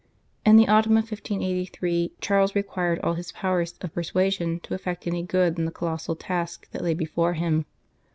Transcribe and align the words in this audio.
In 0.43 0.55
the 0.57 0.67
autumn 0.67 0.93
of 0.97 1.11
1583 1.11 2.13
Charles 2.21 2.55
required 2.55 2.97
all 3.03 3.13
his 3.13 3.31
powers 3.31 3.75
of 3.81 3.93
persuasion 3.93 4.59
to 4.61 4.73
effect 4.73 5.05
any 5.05 5.21
good 5.21 5.59
in 5.59 5.65
the 5.65 5.71
colossal 5.71 6.15
task 6.15 6.67
that 6.71 6.81
lay 6.83 6.95
before 6.95 7.33
him. 7.33 7.67